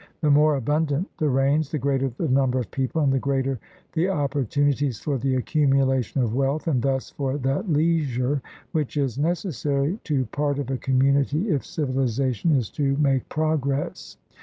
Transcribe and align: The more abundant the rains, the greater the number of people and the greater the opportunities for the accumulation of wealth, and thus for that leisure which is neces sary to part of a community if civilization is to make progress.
The 0.21 0.31
more 0.31 0.55
abundant 0.55 1.15
the 1.19 1.29
rains, 1.29 1.69
the 1.69 1.77
greater 1.77 2.09
the 2.09 2.27
number 2.27 2.57
of 2.57 2.71
people 2.71 3.03
and 3.03 3.13
the 3.13 3.19
greater 3.19 3.59
the 3.93 4.09
opportunities 4.09 4.99
for 4.99 5.19
the 5.19 5.35
accumulation 5.35 6.23
of 6.23 6.33
wealth, 6.33 6.65
and 6.67 6.81
thus 6.81 7.11
for 7.11 7.37
that 7.37 7.69
leisure 7.71 8.41
which 8.71 8.97
is 8.97 9.19
neces 9.19 9.53
sary 9.53 9.99
to 10.05 10.25
part 10.25 10.57
of 10.57 10.71
a 10.71 10.77
community 10.79 11.51
if 11.51 11.63
civilization 11.63 12.51
is 12.55 12.71
to 12.71 12.97
make 12.97 13.29
progress. 13.29 14.17